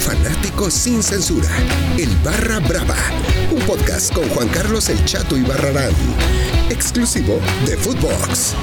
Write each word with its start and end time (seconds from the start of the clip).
fanático 0.00 0.70
sin 0.70 1.02
censura. 1.02 1.48
El 1.98 2.08
Barra 2.24 2.58
Brava. 2.60 2.96
Un 3.50 3.60
podcast 3.60 4.12
con 4.12 4.28
Juan 4.30 4.48
Carlos 4.48 4.88
El 4.88 5.04
Chato 5.04 5.36
y 5.36 5.42
Barrarán. 5.42 5.92
Exclusivo 6.70 7.38
de 7.66 7.76
Footbox. 7.76 8.54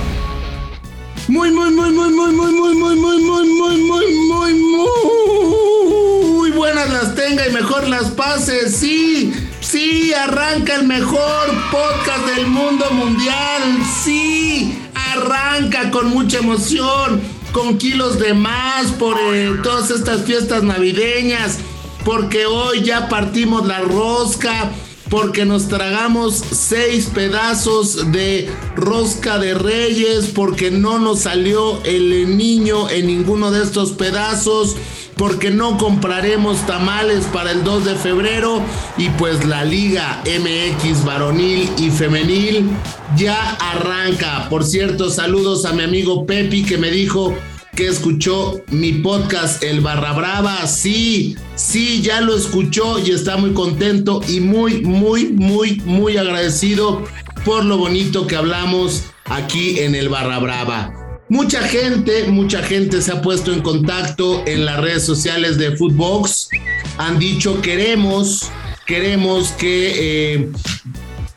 Muy, 1.27 1.51
muy, 1.51 1.69
muy, 1.71 1.91
muy, 1.91 2.09
muy, 2.09 2.31
muy, 2.31 2.51
muy, 2.53 2.75
muy, 2.75 2.95
muy, 2.95 3.17
muy, 3.21 3.47
muy, 3.47 3.77
muy, 3.81 4.53
muy, 4.53 4.53
muy 4.53 6.51
buenas 6.51 6.89
las 6.89 7.15
tenga 7.15 7.47
y 7.47 7.51
mejor 7.53 7.87
las 7.87 8.11
pase. 8.11 8.69
Sí, 8.69 9.31
sí, 9.61 10.13
arranca 10.13 10.75
el 10.75 10.87
mejor 10.87 11.45
podcast 11.71 12.25
del 12.35 12.47
mundo 12.47 12.89
mundial. 12.91 13.61
Sí, 14.03 14.77
arranca 15.13 15.91
con 15.91 16.09
mucha 16.09 16.39
emoción, 16.39 17.21
con 17.51 17.77
kilos 17.77 18.19
de 18.19 18.33
más 18.33 18.91
por 18.93 19.17
eh, 19.33 19.51
todas 19.63 19.91
estas 19.91 20.23
fiestas 20.23 20.63
navideñas, 20.63 21.59
porque 22.05 22.45
hoy 22.45 22.83
ya 22.83 23.09
partimos 23.09 23.65
la 23.65 23.79
rosca 23.79 24.71
porque 25.09 25.45
nos 25.45 25.67
tragamos 25.67 26.43
seis 26.51 27.09
pedazos 27.13 28.11
de 28.11 28.49
rosca 28.75 29.39
de 29.39 29.53
reyes, 29.53 30.27
porque 30.33 30.71
no 30.71 30.99
nos 30.99 31.21
salió 31.21 31.81
el 31.83 32.37
niño 32.37 32.89
en 32.89 33.07
ninguno 33.07 33.51
de 33.51 33.63
estos 33.63 33.93
pedazos, 33.93 34.75
porque 35.17 35.49
no 35.49 35.77
compraremos 35.77 36.65
tamales 36.65 37.25
para 37.25 37.51
el 37.51 37.63
2 37.63 37.85
de 37.85 37.95
febrero 37.95 38.61
y 38.97 39.09
pues 39.09 39.45
la 39.45 39.65
Liga 39.65 40.21
MX 40.25 41.03
varonil 41.03 41.69
y 41.77 41.89
femenil 41.89 42.69
ya 43.15 43.57
arranca. 43.59 44.47
Por 44.49 44.63
cierto, 44.63 45.09
saludos 45.09 45.65
a 45.65 45.73
mi 45.73 45.83
amigo 45.83 46.25
Pepi 46.25 46.63
que 46.63 46.77
me 46.77 46.91
dijo 46.91 47.35
que 47.75 47.87
escuchó 47.87 48.61
mi 48.67 48.93
podcast 48.93 49.63
El 49.63 49.81
Barra 49.81 50.13
Brava. 50.13 50.65
Sí, 50.67 51.35
sí, 51.55 52.01
ya 52.01 52.21
lo 52.21 52.35
escuchó 52.35 52.99
y 52.99 53.11
está 53.11 53.37
muy 53.37 53.53
contento 53.53 54.21
y 54.27 54.39
muy, 54.39 54.81
muy, 54.81 55.27
muy, 55.27 55.81
muy 55.85 56.17
agradecido 56.17 57.03
por 57.45 57.63
lo 57.65 57.77
bonito 57.77 58.27
que 58.27 58.35
hablamos 58.35 59.03
aquí 59.25 59.79
en 59.79 59.95
el 59.95 60.09
Barra 60.09 60.39
Brava. 60.39 61.06
Mucha 61.29 61.61
gente, 61.61 62.27
mucha 62.27 62.63
gente 62.63 63.01
se 63.01 63.11
ha 63.11 63.21
puesto 63.21 63.51
en 63.51 63.61
contacto 63.61 64.43
en 64.47 64.65
las 64.65 64.79
redes 64.79 65.05
sociales 65.05 65.57
de 65.57 65.75
Footbox. 65.75 66.49
Han 66.97 67.19
dicho 67.19 67.61
queremos, 67.61 68.49
queremos 68.85 69.49
que 69.51 70.35
eh, 70.35 70.49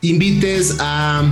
invites 0.01 0.77
a 0.79 1.23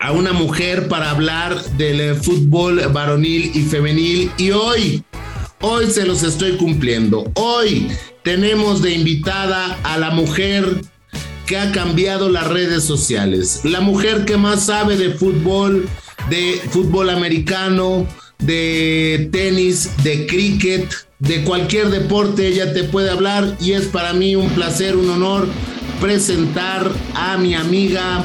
a 0.00 0.12
una 0.12 0.32
mujer 0.32 0.88
para 0.88 1.10
hablar 1.10 1.62
del 1.72 2.00
eh, 2.00 2.14
fútbol 2.14 2.80
varonil 2.92 3.50
y 3.54 3.62
femenil 3.62 4.30
y 4.38 4.52
hoy, 4.52 5.04
hoy 5.60 5.86
se 5.90 6.06
los 6.06 6.22
estoy 6.22 6.56
cumpliendo. 6.56 7.30
Hoy 7.34 7.88
tenemos 8.22 8.82
de 8.82 8.92
invitada 8.92 9.78
a 9.82 9.98
la 9.98 10.10
mujer 10.10 10.82
que 11.46 11.58
ha 11.58 11.72
cambiado 11.72 12.28
las 12.28 12.46
redes 12.46 12.84
sociales, 12.84 13.60
la 13.64 13.80
mujer 13.80 14.24
que 14.24 14.36
más 14.36 14.66
sabe 14.66 14.96
de 14.96 15.10
fútbol, 15.10 15.88
de 16.28 16.60
fútbol 16.70 17.10
americano, 17.10 18.06
de 18.38 19.28
tenis, 19.32 19.90
de 20.02 20.26
cricket, 20.26 20.92
de 21.18 21.42
cualquier 21.42 21.90
deporte, 21.90 22.46
ella 22.46 22.72
te 22.72 22.84
puede 22.84 23.10
hablar 23.10 23.56
y 23.60 23.72
es 23.72 23.86
para 23.86 24.12
mí 24.12 24.36
un 24.36 24.48
placer, 24.50 24.96
un 24.96 25.10
honor 25.10 25.48
presentar 26.00 26.92
a 27.14 27.36
mi 27.38 27.54
amiga 27.54 28.24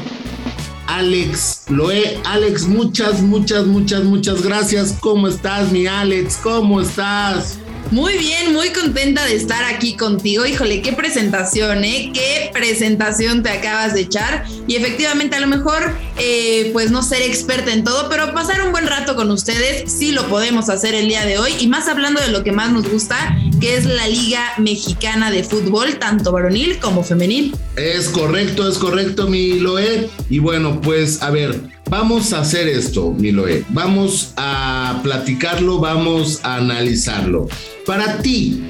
Alex 0.88 1.66
Loé. 1.70 2.20
Alex, 2.26 2.68
muchas, 2.68 3.22
muchas, 3.22 3.66
muchas, 3.66 4.04
muchas 4.04 4.44
gracias. 4.44 4.98
¿Cómo 5.00 5.28
estás, 5.28 5.72
mi 5.72 5.88
Alex? 5.88 6.38
¿Cómo 6.44 6.82
estás? 6.82 7.58
Muy 7.92 8.18
bien, 8.18 8.54
muy 8.54 8.70
contenta 8.70 9.26
de 9.26 9.36
estar 9.36 9.64
aquí 9.66 9.96
contigo. 9.96 10.46
Híjole, 10.46 10.82
qué 10.82 10.94
presentación, 10.94 11.84
¿eh? 11.84 12.12
Qué 12.14 12.50
presentación 12.52 13.44
te 13.44 13.50
acabas 13.50 13.94
de 13.94 14.02
echar. 14.02 14.46
Y 14.68 14.76
efectivamente, 14.76 15.36
a 15.36 15.40
lo 15.40 15.48
mejor, 15.48 15.94
eh, 16.18 16.72
pues 16.74 16.90
no 16.90 17.04
ser 17.04 17.22
experta 17.22 17.72
en 17.72 17.84
todo, 17.84 18.10
pero 18.10 18.34
pasar 18.34 18.64
un 18.64 18.72
buen 18.72 18.88
rato 18.88 19.16
con 19.16 19.30
ustedes, 19.30 19.92
sí 19.92 20.12
lo 20.12 20.28
podemos 20.28 20.70
hacer 20.70 20.96
el 20.96 21.08
día 21.08 21.26
de 21.26 21.38
hoy. 21.38 21.52
Y 21.60 21.68
más 21.68 21.88
hablando 21.88 22.20
de 22.20 22.30
lo 22.30 22.44
que 22.44 22.52
más 22.52 22.72
nos 22.72 22.90
gusta, 22.90 23.38
que 23.62 23.76
es 23.76 23.86
la 23.86 24.08
Liga 24.08 24.54
Mexicana 24.58 25.30
de 25.30 25.44
Fútbol, 25.44 26.00
tanto 26.00 26.32
varonil 26.32 26.80
como 26.80 27.04
femenil. 27.04 27.56
Es 27.76 28.10
correcto, 28.10 28.68
es 28.68 28.78
correcto, 28.78 29.28
mi 29.28 29.60
Loé. 29.60 30.10
Y 30.30 30.40
bueno, 30.40 30.82
pues 30.82 31.22
a 31.22 31.30
ver, 31.30 31.60
vamos 31.90 32.34
a 32.34 32.40
hacer 32.40 32.68
esto, 32.68 33.12
mi 33.12 33.32
Loé. 33.32 33.64
Vamos 33.70 34.34
a 34.36 35.00
platicarlo, 35.04 35.80
vamos 35.80 36.40
a 36.44 36.56
analizarlo. 36.56 37.48
Para 37.86 38.20
ti, 38.20 38.64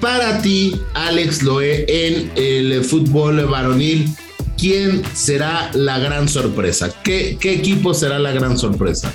para 0.00 0.40
ti, 0.40 0.80
Alex 0.94 1.42
Loé, 1.42 1.84
en 1.88 2.30
el 2.36 2.84
fútbol 2.84 3.44
varonil, 3.46 4.08
¿quién 4.56 5.02
será 5.12 5.70
la 5.74 5.98
gran 5.98 6.28
sorpresa? 6.28 6.94
¿Qué, 7.02 7.36
qué 7.40 7.52
equipo 7.52 7.94
será 7.94 8.20
la 8.20 8.30
gran 8.30 8.56
sorpresa? 8.56 9.12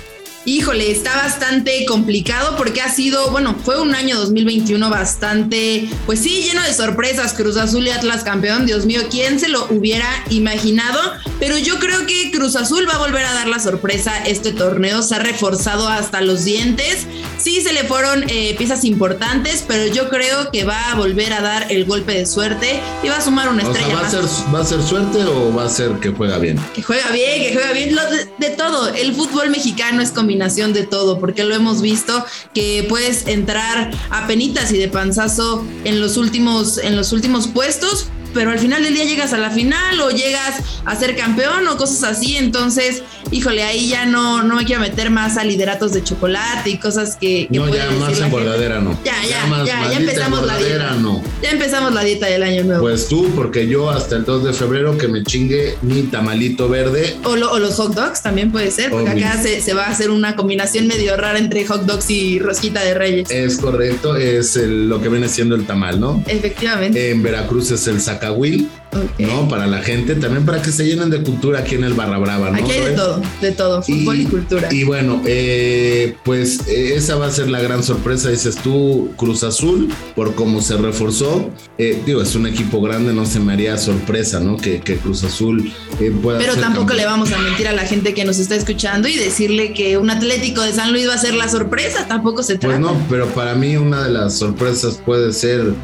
Híjole, 0.48 0.92
está 0.92 1.16
bastante 1.16 1.84
complicado 1.86 2.56
porque 2.56 2.80
ha 2.80 2.88
sido, 2.88 3.32
bueno, 3.32 3.56
fue 3.64 3.80
un 3.80 3.96
año 3.96 4.16
2021 4.16 4.88
bastante, 4.88 5.88
pues 6.06 6.20
sí, 6.20 6.44
lleno 6.44 6.62
de 6.62 6.72
sorpresas. 6.72 7.34
Cruz 7.34 7.56
Azul 7.56 7.84
y 7.84 7.90
Atlas 7.90 8.22
campeón, 8.22 8.64
Dios 8.64 8.86
mío, 8.86 9.00
¿quién 9.10 9.40
se 9.40 9.48
lo 9.48 9.66
hubiera 9.70 10.06
imaginado? 10.30 11.00
Pero 11.40 11.58
yo 11.58 11.80
creo 11.80 12.06
que 12.06 12.30
Cruz 12.30 12.54
Azul 12.54 12.86
va 12.88 12.94
a 12.94 12.98
volver 12.98 13.24
a 13.24 13.34
dar 13.34 13.48
la 13.48 13.58
sorpresa 13.58 14.24
este 14.24 14.52
torneo. 14.52 15.02
Se 15.02 15.16
ha 15.16 15.18
reforzado 15.18 15.88
hasta 15.88 16.20
los 16.20 16.44
dientes. 16.44 17.08
Sí, 17.38 17.60
se 17.60 17.72
le 17.72 17.84
fueron 17.84 18.24
eh, 18.28 18.54
piezas 18.56 18.84
importantes, 18.84 19.64
pero 19.66 19.92
yo 19.92 20.08
creo 20.08 20.50
que 20.50 20.64
va 20.64 20.92
a 20.92 20.94
volver 20.94 21.32
a 21.32 21.42
dar 21.42 21.70
el 21.70 21.84
golpe 21.84 22.12
de 22.12 22.24
suerte 22.24 22.80
y 23.02 23.08
va 23.08 23.16
a 23.16 23.20
sumar 23.20 23.48
una 23.48 23.62
estrella. 23.62 23.94
¿va, 23.94 24.06
A 24.06 24.10
ser, 24.10 24.22
¿Va 24.54 24.60
a 24.60 24.64
ser 24.64 24.82
suerte 24.82 25.22
o 25.24 25.54
va 25.54 25.64
a 25.64 25.68
ser 25.68 25.92
que 26.00 26.10
juega 26.10 26.38
bien? 26.38 26.58
Que 26.74 26.82
juega 26.82 27.10
bien, 27.10 27.42
que 27.42 27.52
juega 27.52 27.72
bien. 27.72 27.94
de, 27.94 28.48
de 28.48 28.56
todo. 28.56 28.88
El 28.88 29.14
fútbol 29.14 29.50
mexicano 29.50 30.00
es 30.00 30.10
combinado 30.10 30.46
de 30.46 30.86
todo, 30.86 31.18
porque 31.18 31.44
lo 31.44 31.54
hemos 31.54 31.80
visto 31.82 32.24
que 32.54 32.86
puedes 32.88 33.26
entrar 33.26 33.90
a 34.10 34.26
penitas 34.26 34.72
y 34.72 34.78
de 34.78 34.88
panzazo 34.88 35.64
en 35.84 36.00
los 36.00 36.16
últimos, 36.16 36.78
en 36.78 36.96
los 36.96 37.12
últimos 37.12 37.48
puestos, 37.48 38.08
pero 38.36 38.50
al 38.50 38.58
final 38.58 38.84
del 38.84 38.92
día 38.92 39.04
llegas 39.04 39.32
a 39.32 39.38
la 39.38 39.50
final 39.50 39.98
o 39.98 40.10
llegas 40.10 40.60
a 40.84 40.94
ser 40.94 41.16
campeón 41.16 41.66
o 41.68 41.78
cosas 41.78 42.04
así. 42.04 42.36
Entonces, 42.36 43.02
híjole, 43.30 43.62
ahí 43.62 43.88
ya 43.88 44.04
no, 44.04 44.42
no 44.42 44.56
me 44.56 44.66
quiero 44.66 44.82
meter 44.82 45.08
más 45.08 45.38
a 45.38 45.44
lideratos 45.44 45.94
de 45.94 46.04
chocolate 46.04 46.68
y 46.68 46.76
cosas 46.76 47.16
que. 47.16 47.48
no, 47.50 47.66
ya 47.74 47.90
más 47.92 48.20
en 48.20 48.30
verdadera 48.30 48.80
no. 48.80 48.98
Ya, 49.02 49.14
ya, 49.26 49.64
ya, 49.64 49.90
ya, 49.90 49.96
empezamos 49.96 50.46
la 50.46 50.58
dieta. 50.58 50.90
No. 51.00 51.22
Ya 51.42 51.50
empezamos 51.50 51.94
la 51.94 52.04
dieta 52.04 52.26
del 52.26 52.42
año 52.42 52.62
nuevo. 52.64 52.82
Pues 52.82 53.08
tú, 53.08 53.30
porque 53.34 53.66
yo 53.66 53.90
hasta 53.90 54.16
el 54.16 54.26
2 54.26 54.44
de 54.44 54.52
febrero 54.52 54.98
que 54.98 55.08
me 55.08 55.24
chingue 55.24 55.78
mi 55.80 56.02
tamalito 56.02 56.68
verde. 56.68 57.16
O, 57.24 57.36
los 57.36 57.76
hot 57.76 57.94
dogs 57.94 58.20
también 58.20 58.52
puede 58.52 58.70
ser, 58.70 58.90
porque 58.90 59.08
acá 59.08 59.40
se, 59.40 59.62
se, 59.62 59.72
va 59.72 59.84
a 59.84 59.90
hacer 59.90 60.10
una 60.10 60.36
combinación 60.36 60.86
medio 60.86 61.16
rara 61.16 61.38
entre 61.38 61.64
hot 61.64 61.86
dogs 61.86 62.10
y 62.10 62.38
rosquita 62.38 62.84
de 62.84 62.92
reyes. 62.92 63.30
Es 63.30 63.56
correcto, 63.56 64.14
es 64.14 64.56
lo 64.56 65.00
que 65.00 65.08
viene 65.08 65.30
siendo 65.30 65.54
el 65.54 65.64
tamal, 65.64 65.98
¿no? 65.98 66.22
Efectivamente. 66.26 67.10
En 67.10 67.22
Veracruz 67.22 67.70
es 67.70 67.86
el 67.86 67.98
saca 67.98 68.25
Cahuil 68.26 68.68
¿no? 69.18 69.48
Para 69.48 69.66
la 69.66 69.82
gente, 69.82 70.14
también 70.14 70.44
para 70.44 70.62
que 70.62 70.70
se 70.70 70.84
llenen 70.84 71.10
de 71.10 71.22
cultura 71.22 71.60
aquí 71.60 71.74
en 71.74 71.84
el 71.84 71.94
Barra 71.94 72.18
Brava, 72.18 72.50
¿no? 72.50 72.56
Aquí 72.58 72.72
hay 72.72 72.84
de 72.86 72.92
todo, 72.92 73.22
de 73.40 73.52
todo, 73.52 73.82
fútbol 73.82 74.20
y, 74.20 74.24
cultura. 74.24 74.68
Y 74.72 74.84
bueno, 74.84 75.22
eh, 75.26 76.16
pues 76.24 76.66
esa 76.68 77.16
va 77.16 77.26
a 77.26 77.30
ser 77.30 77.48
la 77.48 77.60
gran 77.60 77.82
sorpresa, 77.82 78.30
dices 78.30 78.56
tú, 78.56 79.10
Cruz 79.16 79.42
Azul, 79.42 79.92
por 80.14 80.34
cómo 80.34 80.60
se 80.60 80.76
reforzó. 80.76 81.50
Eh, 81.78 82.02
digo, 82.06 82.22
es 82.22 82.34
un 82.34 82.46
equipo 82.46 82.80
grande, 82.80 83.12
no 83.12 83.26
se 83.26 83.40
me 83.40 83.52
haría 83.52 83.76
sorpresa, 83.78 84.40
¿no? 84.40 84.56
Que, 84.56 84.80
Cruz 85.02 85.24
Azul 85.24 85.72
eh, 86.00 86.12
pueda. 86.22 86.38
Pero 86.38 86.56
tampoco 86.56 86.94
le 86.94 87.04
vamos 87.04 87.30
a 87.32 87.38
mentir 87.38 87.68
a 87.68 87.72
la 87.72 87.82
gente 87.82 88.14
que 88.14 88.24
nos 88.24 88.38
está 88.38 88.54
escuchando 88.54 89.08
y 89.08 89.14
decirle 89.14 89.72
que 89.72 89.98
un 89.98 90.10
Atlético 90.10 90.62
de 90.62 90.72
San 90.72 90.92
Luis 90.92 91.08
va 91.08 91.14
a 91.14 91.18
ser 91.18 91.34
la 91.34 91.48
sorpresa, 91.48 92.06
tampoco 92.08 92.42
se 92.42 92.56
trata. 92.56 92.78
Pues 92.78 92.80
no, 92.80 93.06
pero 93.10 93.26
para 93.28 93.54
mí 93.54 93.76
una 93.76 94.04
de 94.04 94.10
las 94.10 94.38
sorpresas 94.38 95.00
puede 95.04 95.32
ser, 95.32 95.74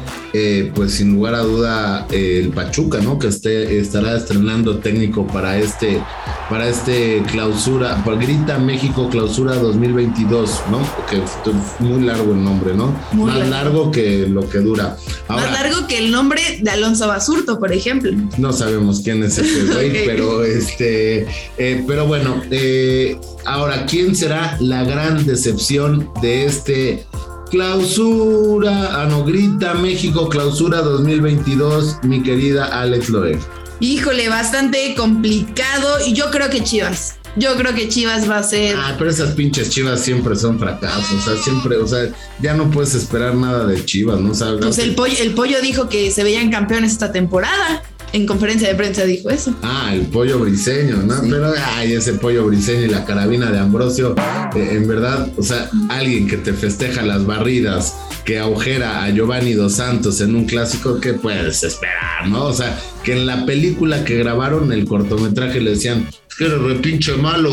pues 0.73 0.93
sin 0.93 1.13
lugar 1.13 1.35
a 1.35 1.41
duda, 1.41 2.07
el 2.11 2.49
Pachuca, 2.49 2.99
¿no? 3.03 3.19
Que 3.19 3.27
esté, 3.27 3.79
estará 3.79 4.17
estrenando 4.17 4.77
técnico 4.79 5.27
para 5.27 5.57
este, 5.57 6.01
para 6.49 6.67
este 6.67 7.21
clausura, 7.31 8.03
para 8.03 8.17
Grita 8.17 8.57
México 8.57 9.09
Clausura 9.09 9.55
2022, 9.55 10.61
¿no? 10.71 10.79
Porque 10.95 11.17
es 11.17 11.79
muy 11.79 12.01
largo 12.03 12.33
el 12.33 12.43
nombre, 12.43 12.73
¿no? 12.73 12.93
Más 13.13 13.47
largo. 13.47 13.91
que 13.91 14.27
lo 14.27 14.49
que 14.49 14.59
dura. 14.59 14.97
Más 15.27 15.51
largo 15.51 15.87
que 15.87 15.97
el 15.97 16.11
nombre 16.11 16.41
de 16.61 16.69
Alonso 16.69 17.07
Basurto, 17.07 17.59
por 17.59 17.71
ejemplo. 17.71 18.11
No 18.37 18.53
sabemos 18.53 19.01
quién 19.01 19.23
es 19.23 19.37
ese 19.37 19.65
güey, 19.73 20.05
pero 20.05 20.43
este, 20.43 21.27
eh, 21.57 21.83
pero 21.87 22.07
bueno, 22.07 22.41
eh, 22.51 23.17
ahora, 23.45 23.85
¿quién 23.85 24.15
será 24.15 24.57
la 24.59 24.83
gran 24.83 25.25
decepción 25.25 26.09
de 26.21 26.45
este 26.45 27.05
Clausura, 27.53 29.03
Anogrita, 29.03 29.73
ah, 29.73 29.73
México, 29.75 30.27
clausura 30.27 30.81
2022, 30.81 31.99
mi 32.01 32.23
querida 32.23 32.65
Alex 32.65 33.09
Loeb. 33.09 33.39
Híjole, 33.79 34.27
bastante 34.27 34.95
complicado 34.95 36.03
y 36.03 36.13
yo 36.13 36.31
creo 36.31 36.49
que 36.49 36.63
Chivas. 36.63 37.17
Yo 37.35 37.55
creo 37.55 37.75
que 37.75 37.89
Chivas 37.89 38.27
va 38.27 38.39
a 38.39 38.43
ser. 38.43 38.75
Ah, 38.75 38.95
pero 38.97 39.11
esas 39.11 39.35
pinches 39.35 39.69
Chivas 39.69 40.01
siempre 40.01 40.35
son 40.35 40.57
fracasos. 40.57 41.11
O 41.11 41.21
sea, 41.21 41.43
siempre, 41.43 41.77
o 41.77 41.87
sea, 41.87 42.09
ya 42.41 42.55
no 42.55 42.71
puedes 42.71 42.95
esperar 42.95 43.35
nada 43.35 43.67
de 43.67 43.85
Chivas, 43.85 44.19
¿no? 44.19 44.31
O 44.31 44.59
pues 44.59 44.79
el 44.79 44.95
pollo, 44.95 45.15
el 45.19 45.35
pollo 45.35 45.61
dijo 45.61 45.89
que 45.89 46.09
se 46.09 46.23
veían 46.23 46.49
campeones 46.49 46.93
esta 46.93 47.11
temporada 47.11 47.83
en 48.13 48.27
conferencia 48.27 48.67
de 48.67 48.75
prensa 48.75 49.03
dijo 49.05 49.29
eso. 49.31 49.55
Ah, 49.63 49.89
el 49.91 50.05
pollo 50.05 50.37
briseño, 50.37 50.97
¿no? 50.97 51.15
Pero, 51.23 51.51
ay, 51.75 51.93
ese 51.93 52.13
pollo 52.13 52.45
briseño 52.45 52.83
y 52.83 52.89
la 52.89 53.05
carabina 53.05 53.51
de 53.51 53.57
Ambrosio, 53.57 54.15
eh, 54.55 54.69
en 54.71 54.87
verdad, 54.87 55.31
o 55.35 55.41
sea, 55.41 55.69
alguien 55.89 56.27
que 56.27 56.37
te 56.37 56.53
festeja 56.53 57.01
las 57.01 57.25
barridas, 57.25 57.95
que 58.23 58.37
agujera 58.37 59.03
a 59.03 59.09
Giovanni 59.09 59.53
Dos 59.53 59.73
Santos 59.73 60.21
en 60.21 60.35
un 60.35 60.45
clásico, 60.45 60.99
¿qué 61.01 61.13
puedes 61.13 61.63
esperar, 61.63 62.27
no? 62.27 62.45
O 62.45 62.53
sea, 62.53 62.79
que 63.03 63.13
en 63.13 63.25
la 63.25 63.47
película 63.47 64.05
que 64.05 64.15
grabaron, 64.15 64.71
el 64.71 64.85
cortometraje, 64.85 65.59
le 65.59 65.71
decían, 65.71 66.07
es 66.29 66.35
que 66.35 66.45
eres 66.45 66.61
repinche 66.61 67.15
malo, 67.15 67.49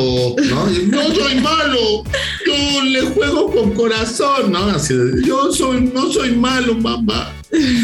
¿no? 0.51 0.67
no 0.67 1.15
soy 1.15 1.41
malo, 1.41 2.05
yo 2.47 2.83
le 2.85 3.01
juego 3.01 3.51
con 3.51 3.73
corazón, 3.73 4.53
¿no? 4.53 4.67
Así 4.67 4.95
de, 4.95 5.27
yo 5.27 5.51
soy, 5.51 5.91
no 5.93 6.13
soy 6.13 6.37
malo, 6.37 6.75
mamá, 6.75 7.33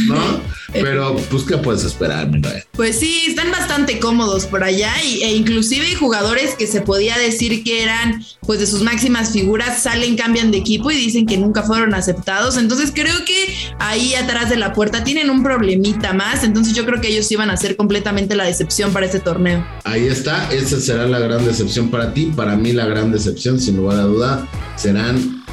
¿no? 0.08 0.56
Pero, 0.72 1.16
pues, 1.30 1.44
¿qué 1.44 1.56
puedes 1.58 1.84
esperar, 1.84 2.28
mi 2.28 2.40
Pues 2.72 2.98
sí, 2.98 3.24
están 3.26 3.50
bastante 3.50 3.98
cómodos 3.98 4.46
por 4.46 4.64
allá 4.64 4.92
y, 5.04 5.22
e 5.22 5.34
inclusive 5.34 5.94
jugadores 5.94 6.54
que 6.54 6.66
se 6.66 6.80
podía 6.80 7.16
decir 7.16 7.62
que 7.62 7.82
eran, 7.82 8.24
pues, 8.42 8.60
de 8.60 8.66
sus 8.66 8.82
máximas 8.82 9.30
figuras, 9.30 9.82
salen, 9.82 10.16
cambian 10.16 10.50
de 10.50 10.58
equipo 10.58 10.90
y 10.90 10.96
dicen 10.96 11.26
que 11.26 11.38
nunca 11.38 11.62
fueron 11.62 11.94
aceptados. 11.94 12.56
Entonces, 12.56 12.92
creo 12.94 13.24
que 13.24 13.54
ahí 13.78 14.14
atrás 14.14 14.50
de 14.50 14.56
la 14.56 14.72
puerta 14.72 15.04
tienen 15.04 15.30
un 15.30 15.42
problemita 15.42 16.12
más. 16.12 16.44
Entonces, 16.44 16.74
yo 16.74 16.84
creo 16.84 17.00
que 17.00 17.08
ellos 17.08 17.30
iban 17.30 17.50
a 17.50 17.56
ser 17.56 17.76
completamente 17.76 18.34
la 18.34 18.44
decepción 18.44 18.92
para 18.92 19.06
este 19.06 19.20
torneo. 19.20 19.66
Ahí 19.84 20.06
está, 20.06 20.52
esa 20.52 20.80
será 20.80 21.06
la 21.06 21.19
gran 21.19 21.44
decepción 21.44 21.90
para 21.90 22.12
ti. 22.12 22.32
Para 22.34 22.56
mí, 22.56 22.72
la 22.72 22.86
gran 22.86 23.12
decepción, 23.12 23.60
sin 23.60 23.76
lugar 23.76 23.98
a 23.98 24.02
duda, 24.02 24.48
serán 24.76 25.45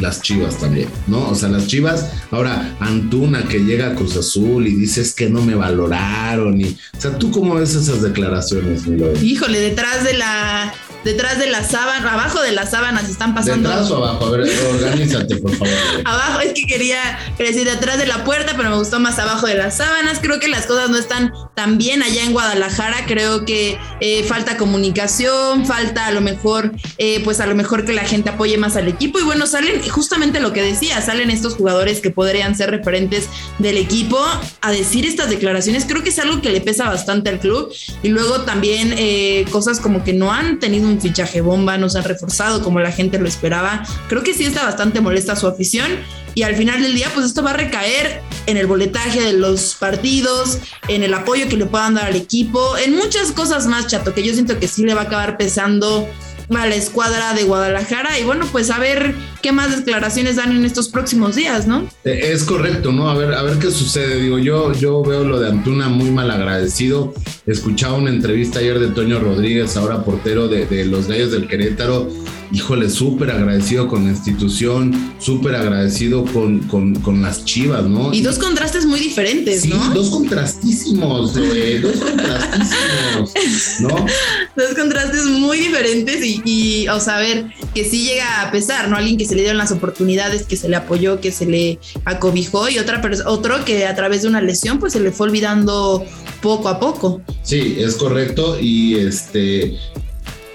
las 0.00 0.22
Chivas 0.22 0.58
también, 0.58 0.88
¿no? 1.06 1.28
O 1.30 1.34
sea, 1.34 1.48
las 1.48 1.66
Chivas, 1.66 2.10
ahora 2.30 2.76
Antuna 2.80 3.44
que 3.44 3.60
llega 3.60 3.88
a 3.88 3.94
Cruz 3.94 4.16
Azul 4.16 4.66
y 4.66 4.74
dices 4.74 5.14
que 5.14 5.28
no 5.28 5.42
me 5.42 5.54
valoraron 5.54 6.60
y, 6.60 6.76
o 6.96 7.00
sea, 7.00 7.16
¿tú 7.18 7.30
cómo 7.30 7.54
ves 7.54 7.74
esas 7.74 8.02
declaraciones, 8.02 8.86
Milo? 8.86 9.12
Híjole, 9.20 9.60
detrás 9.60 10.04
de 10.04 10.14
la 10.14 10.74
detrás 11.04 11.38
de 11.38 11.46
la 11.48 11.62
sábana, 11.62 12.12
abajo 12.12 12.40
de 12.40 12.52
las 12.52 12.70
sábanas 12.70 13.08
están 13.08 13.34
pasando. 13.34 13.68
¿Detrás 13.68 13.90
o 13.90 13.96
abajo? 13.96 14.26
A 14.26 14.30
ver, 14.30 14.48
organízate, 14.74 15.36
por 15.36 15.54
favor. 15.54 15.74
abajo, 16.04 16.40
es 16.40 16.52
que 16.52 16.66
quería, 16.66 17.18
decir 17.38 17.64
detrás 17.64 17.98
de 17.98 18.06
la 18.06 18.24
puerta, 18.24 18.54
pero 18.56 18.70
me 18.70 18.76
gustó 18.76 19.00
más 19.00 19.18
abajo 19.18 19.46
de 19.46 19.54
las 19.54 19.76
sábanas. 19.76 20.18
Creo 20.20 20.40
que 20.40 20.48
las 20.48 20.66
cosas 20.66 20.90
no 20.90 20.96
están 20.96 21.32
tan 21.54 21.78
bien 21.78 22.02
allá 22.02 22.24
en 22.24 22.32
Guadalajara. 22.32 23.04
Creo 23.06 23.44
que 23.44 23.78
eh, 24.00 24.24
falta 24.24 24.56
comunicación, 24.56 25.66
falta 25.66 26.06
a 26.06 26.12
lo 26.12 26.20
mejor, 26.20 26.72
eh, 26.98 27.20
pues 27.24 27.40
a 27.40 27.46
lo 27.46 27.54
mejor 27.54 27.84
que 27.84 27.92
la 27.92 28.04
gente 28.04 28.30
apoye 28.30 28.56
más 28.56 28.76
al 28.76 28.88
equipo. 28.88 29.18
Y 29.18 29.22
bueno, 29.22 29.46
salen 29.46 29.86
justamente 29.88 30.40
lo 30.40 30.52
que 30.52 30.62
decía, 30.62 31.00
salen 31.02 31.30
estos 31.30 31.54
jugadores 31.54 32.00
que 32.00 32.10
podrían 32.10 32.54
ser 32.54 32.70
referentes 32.70 33.28
del 33.58 33.76
equipo 33.76 34.18
a 34.60 34.72
decir 34.72 35.04
estas 35.04 35.28
declaraciones. 35.28 35.84
Creo 35.86 36.02
que 36.02 36.08
es 36.08 36.18
algo 36.18 36.40
que 36.40 36.50
le 36.50 36.60
pesa 36.60 36.88
bastante 36.88 37.30
al 37.30 37.38
club. 37.40 37.72
Y 38.02 38.08
luego 38.08 38.42
también 38.42 38.94
eh, 38.96 39.44
cosas 39.50 39.80
como 39.80 40.04
que 40.04 40.12
no 40.12 40.32
han 40.32 40.58
tenido 40.58 40.88
un 40.88 40.93
fichaje 41.00 41.40
bomba, 41.40 41.78
no 41.78 41.88
se 41.88 41.98
han 41.98 42.04
reforzado 42.04 42.62
como 42.62 42.80
la 42.80 42.92
gente 42.92 43.18
lo 43.18 43.28
esperaba. 43.28 43.84
Creo 44.08 44.22
que 44.22 44.34
sí 44.34 44.44
está 44.44 44.64
bastante 44.64 45.00
molesta 45.00 45.36
su 45.36 45.46
afición 45.46 45.90
y 46.34 46.42
al 46.42 46.56
final 46.56 46.82
del 46.82 46.94
día 46.94 47.10
pues 47.14 47.26
esto 47.26 47.42
va 47.42 47.50
a 47.50 47.54
recaer 47.54 48.20
en 48.46 48.56
el 48.56 48.66
boletaje 48.66 49.20
de 49.20 49.32
los 49.34 49.74
partidos, 49.74 50.58
en 50.88 51.02
el 51.02 51.14
apoyo 51.14 51.48
que 51.48 51.56
le 51.56 51.66
puedan 51.66 51.94
dar 51.94 52.06
al 52.06 52.16
equipo, 52.16 52.76
en 52.76 52.96
muchas 52.96 53.32
cosas 53.32 53.66
más, 53.66 53.86
chato, 53.86 54.12
que 54.14 54.22
yo 54.22 54.32
siento 54.34 54.58
que 54.58 54.68
sí 54.68 54.84
le 54.84 54.94
va 54.94 55.02
a 55.02 55.04
acabar 55.04 55.36
pesando 55.36 56.08
a 56.50 56.66
la 56.66 56.74
escuadra 56.74 57.34
de 57.34 57.44
Guadalajara 57.44 58.18
y 58.18 58.24
bueno, 58.24 58.46
pues 58.50 58.70
a 58.70 58.78
ver 58.78 59.14
qué 59.42 59.52
más 59.52 59.76
declaraciones 59.76 60.36
dan 60.36 60.52
en 60.52 60.64
estos 60.64 60.88
próximos 60.88 61.36
días, 61.36 61.66
¿no? 61.66 61.88
Eh, 62.04 62.30
es 62.32 62.44
correcto, 62.44 62.92
¿no? 62.92 63.10
A 63.10 63.14
ver, 63.16 63.34
a 63.34 63.42
ver 63.42 63.58
qué 63.58 63.70
sucede. 63.70 64.20
Digo, 64.20 64.38
yo, 64.38 64.72
yo 64.72 65.02
veo 65.02 65.24
lo 65.24 65.40
de 65.40 65.48
Antuna 65.48 65.88
muy 65.88 66.10
mal 66.10 66.30
agradecido. 66.30 67.14
Escuchaba 67.46 67.94
una 67.94 68.10
entrevista 68.10 68.58
ayer 68.58 68.78
de 68.78 68.88
Toño 68.88 69.18
Rodríguez, 69.18 69.76
ahora 69.76 70.04
portero 70.04 70.48
de, 70.48 70.66
de 70.66 70.84
los 70.84 71.08
Gallos 71.08 71.30
del 71.30 71.48
Querétaro, 71.48 72.08
híjole, 72.54 72.88
súper 72.88 73.32
agradecido 73.32 73.88
con 73.88 74.04
la 74.04 74.10
institución, 74.10 75.14
súper 75.18 75.56
agradecido 75.56 76.24
con, 76.24 76.60
con, 76.60 77.22
las 77.22 77.44
chivas, 77.44 77.84
¿no? 77.84 78.14
Y 78.14 78.22
dos 78.22 78.38
contrastes 78.38 78.86
muy 78.86 79.00
diferentes, 79.00 79.66
¿no? 79.66 79.82
Sí, 79.82 79.90
dos 79.92 80.10
contrastísimos, 80.10 81.36
güey, 81.36 81.80
dos 81.80 81.96
contrastísimos, 81.96 83.34
¿no? 83.80 84.06
Dos 84.56 84.74
contrastes 84.76 85.24
muy 85.24 85.58
diferentes 85.58 86.20
y, 86.22 86.86
o 86.86 87.00
sea, 87.00 87.18
ver, 87.18 87.46
que 87.74 87.84
sí 87.84 88.04
llega 88.04 88.42
a 88.42 88.52
pesar, 88.52 88.88
¿no? 88.88 88.96
Alguien 88.96 89.16
que 89.16 89.24
se 89.24 89.34
le 89.34 89.40
dieron 89.40 89.58
las 89.58 89.72
oportunidades, 89.72 90.44
que 90.44 90.56
se 90.56 90.68
le 90.68 90.76
apoyó, 90.76 91.20
que 91.20 91.32
se 91.32 91.46
le 91.46 91.80
acobijó 92.04 92.68
y 92.68 92.78
otra 92.78 93.02
otro 93.26 93.64
que 93.64 93.86
a 93.86 93.96
través 93.96 94.22
de 94.22 94.28
una 94.28 94.40
lesión, 94.40 94.78
pues 94.78 94.92
se 94.92 95.00
le 95.00 95.10
fue 95.10 95.26
olvidando 95.26 96.04
poco 96.40 96.68
a 96.68 96.78
poco. 96.78 97.20
Sí, 97.42 97.76
es 97.78 97.96
correcto 97.96 98.58
y 98.60 98.96
este 98.96 99.76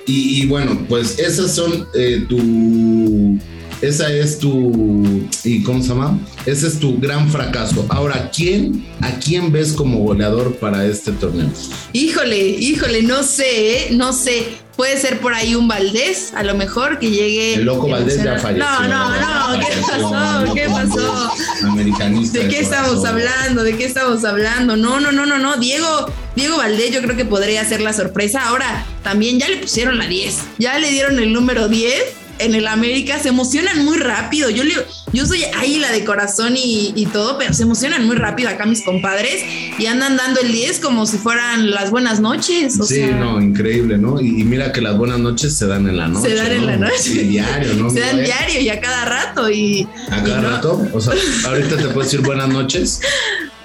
y, 0.06 0.46
bueno, 0.48 0.86
pues 0.88 1.20
esas 1.20 1.56
son 1.56 1.88
eh, 1.94 2.26
tu. 2.28 3.40
Esa 3.82 4.12
es 4.12 4.40
tu. 4.40 5.30
¿Y 5.44 5.64
cómo 5.64 5.82
se 5.82 5.90
llama? 5.90 6.20
Ese 6.46 6.68
es 6.68 6.80
tu 6.80 7.00
gran 7.00 7.30
fracaso. 7.30 7.86
Ahora, 7.90 8.30
¿quién, 8.36 8.86
¿a 9.00 9.12
quién 9.20 9.54
ves 9.54 9.72
como 9.72 10.00
goleador 10.00 10.56
para 10.56 10.86
este 10.86 11.14
torneo? 11.14 11.50
Híjole, 11.94 12.38
híjole, 12.38 13.04
no 13.04 13.24
sé, 13.24 13.88
¿eh? 13.88 13.88
no 13.92 14.12
sé. 14.12 14.48
Puede 14.76 14.98
ser 14.98 15.20
por 15.20 15.34
ahí 15.34 15.56
un 15.56 15.68
Valdés, 15.68 16.34
a 16.34 16.44
lo 16.44 16.56
mejor 16.56 17.00
que 17.00 17.10
llegue. 17.10 17.56
El 17.56 17.66
loco 17.66 17.90
Valdés 17.90 18.22
ya 18.24 18.38
falleció. 18.40 18.66
No, 18.66 18.88
no, 18.88 19.58
no, 19.58 19.60
¿qué 19.60 19.82
pasó? 19.82 20.54
¿Qué 20.54 20.68
pasó? 20.70 21.32
Americanista. 21.64 22.40
¿De 22.40 22.48
qué 22.48 22.60
estamos 22.60 23.04
hablando? 23.06 23.64
¿De 23.64 23.78
qué 23.78 23.86
estamos 23.86 24.24
hablando? 24.24 24.78
No, 24.78 25.00
no, 25.02 25.12
no, 25.12 25.26
no, 25.26 25.38
no. 25.38 25.58
Diego, 25.58 26.06
Diego 26.36 26.58
Valdés 26.58 26.92
yo 26.92 27.02
creo 27.02 27.16
que 27.18 27.26
podría 27.26 27.64
ser 27.66 27.82
la 27.82 27.92
sorpresa. 27.92 28.48
Ahora, 28.48 28.86
también 29.04 29.40
ya 29.40 29.50
le 29.50 29.58
pusieron 29.58 29.98
la 29.98 30.08
10. 30.08 30.38
Ya 30.60 30.80
le 30.80 30.92
dieron 30.92 31.20
el 31.20 31.34
número 31.34 31.68
10 31.68 32.19
en 32.40 32.56
el 32.56 32.68
América 32.68 33.20
se 33.20 33.30
emocionan 33.30 33.86
muy 33.86 33.98
rápido. 33.98 34.50
Yo, 34.50 34.64
le, 34.64 34.74
yo 35.14 35.26
soy 35.26 35.44
ahí 35.58 35.78
la 35.78 35.92
de 35.92 36.04
corazón 36.06 36.56
y, 36.56 37.08
todo, 37.14 37.38
pero 37.38 37.54
se 37.54 37.64
emocionan 37.64 38.06
muy 38.06 38.16
rápido 38.16 38.50
acá 38.50 38.66
mis 38.66 38.84
compadres 38.84 39.44
y 39.78 39.86
andan 39.88 40.18
dando 40.18 40.42
el 40.42 40.52
10 40.52 40.80
como 40.80 41.06
si 41.06 41.18
fueran 41.18 41.72
las 41.72 41.92
buenas 41.92 42.20
noches. 42.20 42.78
sí, 42.86 43.04
no, 43.18 43.42
increíble, 43.42 43.98
¿no? 43.98 44.20
Y, 44.22 44.44
mira 44.44 44.72
que 44.72 44.82
las 44.82 44.98
buenas 44.98 45.20
noches 45.20 45.56
se 45.56 45.68
dan 45.68 45.88
en 45.88 45.98
la 45.98 46.08
noche. 46.08 46.30
Se 46.30 46.36
dan 46.36 46.52
en 46.52 46.66
la 46.66 46.78
noche. 46.78 46.98
Sí, 46.98 47.20
diario, 47.20 47.74
¿no? 47.76 47.90
Se 48.00 48.00
dan 48.00 48.24
diario 48.24 48.62
y 48.62 48.70
a 48.70 48.80
cada 48.80 49.06
rato. 49.06 49.50
Y, 49.50 49.88
¿A 50.10 50.24
cada 50.24 50.42
rato? 50.42 50.82
O 50.94 51.02
sea, 51.02 51.14
ahorita 51.46 51.78
te 51.78 51.84
puedo 51.86 52.02
decir 52.02 52.22
buenas 52.22 52.50
noches. 52.50 53.02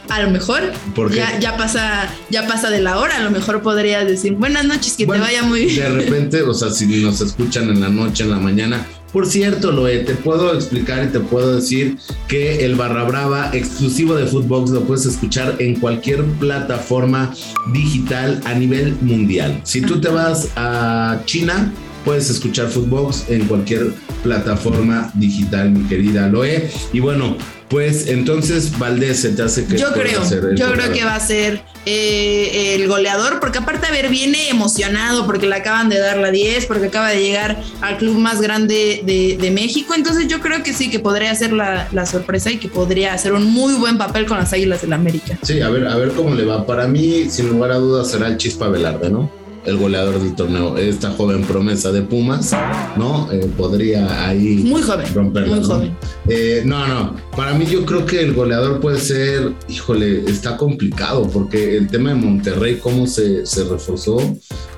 A 0.09 0.23
lo 0.23 0.31
mejor 0.31 0.73
Ya, 1.13 1.39
ya, 1.39 1.57
pasa, 1.57 2.09
ya 2.31 2.47
pasa 2.47 2.71
de 2.71 2.81
la 2.81 2.99
hora, 2.99 3.17
a 3.17 3.23
lo 3.23 3.31
mejor 3.31 3.63
podrías 3.63 4.07
decir 4.07 4.35
buenas 4.35 4.65
noches, 4.65 4.95
que 4.97 5.07
te 5.07 5.19
vaya 5.19 5.43
muy 5.43 5.67
bien. 5.67 5.77
De 5.77 5.89
repente, 5.89 6.43
o 6.43 6.55
sea, 6.55 6.71
si 6.71 6.87
nos 7.03 7.21
escuchan 7.21 7.71
en 7.71 7.81
la 7.81 7.89
noche, 7.89 8.25
en 8.25 8.31
la 8.31 8.39
mañana. 8.39 8.87
Por 9.15 9.27
cierto, 9.27 9.71
Loe, 9.71 10.01
te 10.01 10.15
puedo 10.15 10.53
explicar 10.55 11.05
y 11.05 11.07
te 11.07 11.21
puedo 11.21 11.55
decir 11.55 11.99
que 12.27 12.65
el 12.65 12.75
Barra 12.75 13.05
Brava 13.05 13.51
exclusivo 13.53 14.17
de 14.17 14.27
Footbox 14.27 14.71
lo 14.71 14.81
puedes 14.81 15.07
escuchar 15.07 15.55
en 15.61 15.77
cualquier 15.77 16.25
plataforma 16.41 17.33
digital 17.73 18.41
a 18.45 18.55
nivel 18.55 18.97
mundial. 19.03 19.61
Si 19.63 19.83
tú 19.83 20.01
te 20.01 20.09
vas 20.09 20.49
a 20.57 21.21
China, 21.27 21.73
puedes 22.05 22.29
escuchar 22.29 22.67
Footbox 22.67 23.27
en 23.29 23.47
cualquier 23.47 23.95
plataforma 24.25 25.13
digital, 25.15 25.71
mi 25.71 25.89
querida 25.89 26.29
Loe. 26.29 26.69
Y 26.93 26.99
bueno, 26.99 27.37
pues 27.75 28.07
entonces 28.07 28.79
Valdés 28.79 29.19
se 29.19 29.31
te 29.31 29.43
hace 29.43 29.67
que 29.67 29.77
yo 29.77 29.93
creo, 29.93 30.23
yo 30.55 30.71
creo 30.71 30.93
que 30.93 31.05
va 31.05 31.17
a 31.17 31.19
ser 31.19 31.61
eh, 31.87 32.77
el 32.77 32.87
goleador, 32.87 33.41
porque 33.41 33.59
aparte 33.59 33.89
a 33.89 33.91
ver 33.91 34.11
viene 34.11 34.49
emocionado 34.49 35.27
porque 35.27 35.49
le 35.49 35.57
acaban 35.57 35.89
de 35.89 35.99
dar 35.99 36.19
la 36.19 36.31
10, 36.31 36.67
porque 36.67 36.87
acaba 36.87 37.09
de 37.09 37.21
llegar 37.21 37.61
al 37.81 37.97
club 37.97 38.17
más 38.17 38.41
grande 38.41 39.03
de, 39.05 39.51
México, 39.51 39.93
entonces 39.97 40.29
yo 40.29 40.39
creo 40.41 40.63
que 40.63 40.73
sí 40.73 40.89
que 40.89 41.01
podría 41.01 41.35
ser 41.35 41.53
la, 41.53 41.89
la, 41.91 42.07
sorpresa 42.07 42.53
y 42.53 42.59
que 42.59 42.69
podría 42.69 43.13
hacer 43.13 43.33
un 43.33 43.45
muy 43.45 43.75
buen 43.75 43.99
papel 43.99 44.27
con 44.27 44.39
las 44.39 44.53
Águilas 44.53 44.83
del 44.83 44.91
la 44.91 44.97
América. 44.97 45.37
Sí, 45.43 45.61
a 45.61 45.69
ver, 45.69 45.89
a 45.89 45.97
ver 45.97 46.11
cómo 46.11 46.33
le 46.33 46.45
va. 46.45 46.65
Para 46.65 46.87
mí, 46.87 47.29
sin 47.29 47.49
lugar 47.49 47.73
a 47.73 47.79
dudas, 47.79 48.09
será 48.09 48.29
el 48.29 48.37
Chispa 48.37 48.69
Velarde, 48.69 49.11
¿no? 49.11 49.44
El 49.67 49.77
goleador 49.77 50.21
del 50.21 50.35
torneo. 50.35 50.77
Esta 50.77 51.11
joven 51.11 51.43
promesa 51.43 51.93
de 51.93 52.03
Pumas, 52.03 52.55
¿no? 52.97 53.31
Eh, 53.33 53.51
podría 53.57 54.29
ahí 54.29 54.57
muy 54.65 54.83
joven, 54.83 55.07
romperla. 55.15 55.57
Muy 55.57 55.65
joven. 55.65 55.97
Eh, 56.29 56.63
no, 56.65 56.87
no. 56.87 57.17
Para 57.37 57.55
mí 57.55 57.67
yo 57.67 57.85
creo 57.85 58.07
que 58.07 58.21
el 58.21 58.35
goleador 58.35 58.81
puede 58.81 58.99
ser, 59.01 59.53
híjole, 59.69 60.25
está 60.29 60.57
complicado 60.57 61.29
porque 61.29 61.77
el 61.77 61.89
tema 61.89 62.11
de 62.11 62.17
Monterrey, 62.17 62.79
cómo 62.83 63.07
se, 63.07 63.47
se 63.47 63.65
reforzó, 63.65 64.19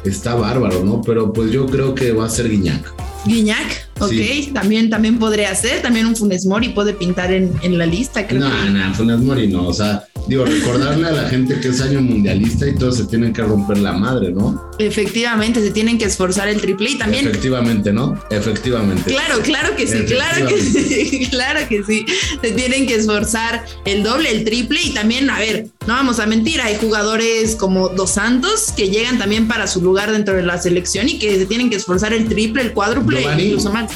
está 0.05 0.35
bárbaro, 0.35 0.85
¿no? 0.85 1.01
Pero 1.03 1.33
pues 1.33 1.51
yo 1.51 1.67
creo 1.67 1.95
que 1.95 2.13
va 2.13 2.27
a 2.27 2.29
ser 2.29 2.49
Guiñac. 2.49 2.95
Guiñac, 3.27 3.89
ok, 3.99 4.53
también, 4.55 4.89
también 4.89 5.19
podría 5.19 5.53
ser, 5.55 5.83
también 5.83 6.07
un 6.07 6.15
Funes 6.15 6.47
Mori 6.47 6.69
puede 6.69 6.93
pintar 6.93 7.33
en, 7.33 7.53
en 7.63 7.77
la 7.77 7.85
lista, 7.85 8.25
creo. 8.27 8.41
No, 8.41 8.71
no, 8.71 8.95
Funes 8.95 9.19
Mori 9.19 9.49
no, 9.49 9.67
o 9.67 9.73
sea, 9.73 10.07
digo, 10.27 10.45
recordarle 10.45 11.09
a 11.09 11.13
la 11.13 11.29
gente 11.29 11.61
que 11.61 11.69
es 11.69 11.81
año 11.81 12.01
mundialista 12.01 12.67
y 12.67 12.75
todos 12.75 12.97
se 12.97 13.05
tienen 13.05 13.33
que 13.33 13.43
romper 13.43 13.79
la 13.79 13.93
madre, 13.93 14.33
¿no? 14.33 14.71
Efectivamente, 14.79 15.63
se 15.63 15.71
tienen 15.71 15.99
que 15.99 16.05
esforzar 16.05 16.49
el 16.49 16.61
triple 16.61 16.91
y 16.91 16.99
también. 16.99 17.27
Efectivamente, 17.27 17.93
¿no? 17.93 18.21
Efectivamente. 18.31 19.11
Claro, 19.11 19.41
claro 19.43 19.77
que 19.77 19.87
sí, 19.87 20.05
claro 20.05 20.47
que 20.47 20.61
sí, 20.61 21.27
claro 21.31 21.61
que 21.69 21.83
sí. 21.85 22.05
Se 22.43 22.53
tienen 22.53 22.87
que 22.87 22.97
esforzar 22.97 23.65
el 23.85 24.03
doble, 24.03 24.31
el 24.31 24.45
triple 24.45 24.81
y 24.83 24.91
también, 24.93 25.31
a 25.31 25.39
ver, 25.39 25.67
no 25.87 25.95
vamos 25.95 26.19
a 26.19 26.27
mentir, 26.27 26.61
hay 26.61 26.77
jugadores 26.77 27.55
como 27.57 27.89
Dos 27.89 28.11
Santos 28.11 28.73
que 28.77 28.89
llegan 28.89 29.19
también 29.19 29.49
para 29.49 29.67
su 29.67 29.81
lugar 29.81 30.13
dentro 30.13 30.35
de 30.35 30.43
la 30.43 30.61
selección 30.61 31.09
y 31.09 31.19
que 31.19 31.39
se 31.39 31.47
tienen 31.47 31.71
que 31.71 31.77
esforzar 31.77 32.13
el 32.13 32.29
triple, 32.29 32.63
el 32.63 32.73
cuádruple, 32.73 33.23
incluso 33.39 33.73
más. 33.73 33.93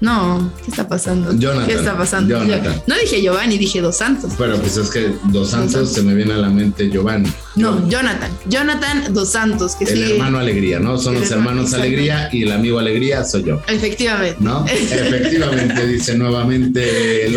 No, 0.00 0.52
¿qué 0.64 0.70
está 0.70 0.86
pasando? 0.88 1.32
Jonathan, 1.36 1.66
¿Qué 1.66 1.74
está 1.74 1.96
pasando? 1.96 2.38
Jonathan. 2.38 2.82
No 2.86 2.94
dije 2.96 3.20
Giovanni, 3.20 3.58
dije 3.58 3.80
Dos 3.80 3.96
Santos. 3.96 4.32
Pero 4.38 4.56
pues 4.58 4.76
es 4.76 4.90
que 4.90 5.12
Dos 5.24 5.50
Santos 5.50 5.92
se 5.92 6.02
me 6.02 6.14
viene 6.14 6.34
a 6.34 6.38
la 6.38 6.48
mente 6.50 6.88
Giovanni. 6.88 7.32
No, 7.56 7.88
Jonathan. 7.88 8.30
Jonathan 8.46 9.12
Dos 9.12 9.30
Santos, 9.30 9.74
que 9.74 9.84
El 9.84 9.90
sí. 9.96 10.12
hermano 10.12 10.38
Alegría, 10.38 10.78
¿no? 10.78 10.98
Son 10.98 11.14
El 11.14 11.22
los 11.22 11.30
hermano, 11.32 11.50
hermanos. 11.50 11.74
Alegría 11.74 12.28
y 12.32 12.44
el 12.44 12.52
amigo 12.52 12.78
Alegría 12.78 13.24
soy 13.24 13.42
yo. 13.42 13.60
Efectivamente. 13.66 14.36
¿No? 14.40 14.64
Efectivamente, 14.68 15.86
dice 15.86 16.14
nuevamente 16.16 17.32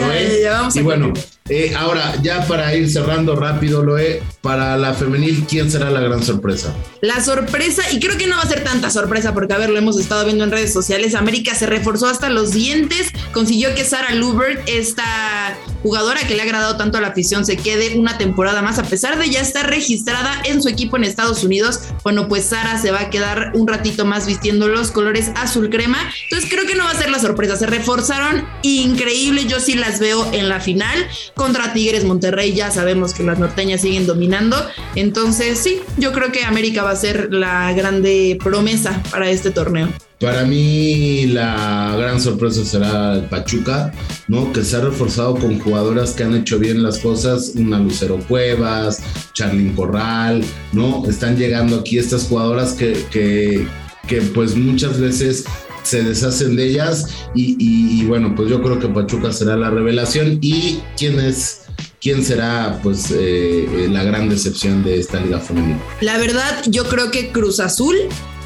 vamos 0.49 0.75
y 0.75 0.81
bueno. 0.81 1.13
Eh, 1.51 1.73
ahora 1.75 2.15
ya 2.21 2.47
para 2.47 2.73
ir 2.75 2.89
cerrando 2.89 3.35
rápido, 3.35 3.83
Loe, 3.83 4.23
para 4.39 4.77
la 4.77 4.93
femenil, 4.93 5.45
¿quién 5.49 5.69
será 5.69 5.89
la 5.91 5.99
gran 5.99 6.23
sorpresa? 6.23 6.73
La 7.01 7.21
sorpresa, 7.21 7.83
y 7.91 7.99
creo 7.99 8.17
que 8.17 8.25
no 8.25 8.37
va 8.37 8.43
a 8.43 8.47
ser 8.47 8.63
tanta 8.63 8.89
sorpresa 8.89 9.33
porque, 9.33 9.53
a 9.53 9.57
ver, 9.57 9.69
lo 9.69 9.77
hemos 9.77 9.99
estado 9.99 10.23
viendo 10.23 10.45
en 10.45 10.51
redes 10.51 10.71
sociales, 10.71 11.13
América 11.13 11.53
se 11.53 11.65
reforzó 11.65 12.07
hasta 12.07 12.29
los 12.29 12.51
dientes, 12.51 13.09
consiguió 13.33 13.75
que 13.75 13.83
Sara 13.83 14.15
Lubert, 14.15 14.61
esta 14.65 15.40
jugadora 15.81 16.21
que 16.27 16.35
le 16.35 16.41
ha 16.41 16.45
agradado 16.45 16.77
tanto 16.77 16.97
a 16.97 17.01
la 17.01 17.07
afición, 17.07 17.45
se 17.45 17.57
quede 17.57 17.97
una 17.97 18.17
temporada 18.17 18.61
más, 18.61 18.79
a 18.79 18.83
pesar 18.83 19.17
de 19.17 19.29
ya 19.29 19.41
estar 19.41 19.69
registrada 19.69 20.41
en 20.45 20.61
su 20.61 20.69
equipo 20.69 20.97
en 20.97 21.03
Estados 21.03 21.43
Unidos. 21.43 21.81
Bueno, 22.03 22.27
pues 22.27 22.45
Sara 22.45 22.79
se 22.79 22.91
va 22.91 23.01
a 23.01 23.09
quedar 23.09 23.51
un 23.53 23.67
ratito 23.67 24.05
más 24.05 24.25
vistiendo 24.25 24.67
los 24.67 24.91
colores 24.91 25.31
azul 25.35 25.69
crema. 25.69 25.99
Entonces 26.23 26.49
creo 26.49 26.65
que 26.65 26.75
no 26.75 26.83
va 26.83 26.91
a 26.91 26.97
ser 26.97 27.09
la 27.09 27.19
sorpresa, 27.19 27.55
se 27.55 27.67
reforzaron 27.67 28.47
increíble, 28.61 29.45
yo 29.45 29.59
sí 29.59 29.75
las 29.75 29.99
veo 29.99 30.27
en 30.33 30.49
la 30.49 30.59
final 30.59 31.07
contra 31.35 31.73
Tigres 31.73 32.03
Monterrey, 32.03 32.53
ya 32.53 32.71
sabemos 32.71 33.13
que 33.13 33.23
las 33.23 33.39
norteñas 33.39 33.81
siguen 33.81 34.05
dominando, 34.05 34.57
entonces 34.95 35.59
sí, 35.59 35.81
yo 35.97 36.11
creo 36.11 36.31
que 36.31 36.43
América 36.43 36.83
va 36.83 36.91
a 36.91 36.95
ser 36.95 37.33
la 37.33 37.73
grande 37.73 38.37
promesa 38.41 39.01
para 39.11 39.29
este 39.29 39.51
torneo. 39.51 39.89
Para 40.21 40.45
mí 40.45 41.25
la 41.25 41.95
gran 41.97 42.21
sorpresa 42.21 42.63
será 42.63 43.15
el 43.15 43.23
Pachuca, 43.25 43.91
¿no? 44.27 44.53
Que 44.53 44.63
se 44.63 44.75
ha 44.75 44.81
reforzado 44.81 45.33
con 45.35 45.59
jugadoras 45.59 46.11
que 46.11 46.23
han 46.23 46.35
hecho 46.35 46.59
bien 46.59 46.83
las 46.83 46.99
cosas, 46.99 47.53
una 47.55 47.79
Lucero 47.79 48.19
Cuevas, 48.27 49.01
Charlyn 49.33 49.73
Corral, 49.75 50.43
¿no? 50.73 51.03
Están 51.09 51.37
llegando 51.37 51.77
aquí 51.79 51.97
estas 51.97 52.25
jugadoras 52.25 52.73
que, 52.73 53.03
que, 53.11 53.67
que 54.07 54.21
pues 54.21 54.55
muchas 54.55 54.99
veces 54.99 55.43
se 55.81 56.03
deshacen 56.03 56.55
de 56.55 56.67
ellas 56.67 57.07
y, 57.33 57.55
y- 57.57 58.05
bueno, 58.05 58.35
pues 58.35 58.47
yo 58.47 58.61
creo 58.61 58.77
que 58.77 58.87
Pachuca 58.89 59.33
será 59.33 59.57
la 59.57 59.71
revelación 59.71 60.37
y 60.39 60.79
quién 60.95 61.19
es, 61.19 61.61
quién 61.99 62.23
será 62.23 62.79
pues 62.83 63.09
eh, 63.09 63.65
eh, 63.65 63.87
la 63.91 64.03
gran 64.03 64.29
decepción 64.29 64.83
de 64.83 64.99
esta 64.99 65.19
liga 65.19 65.39
femenina. 65.39 65.79
La 66.01 66.19
verdad, 66.19 66.61
yo 66.67 66.83
creo 66.87 67.09
que 67.09 67.31
Cruz 67.31 67.59
Azul. 67.59 67.95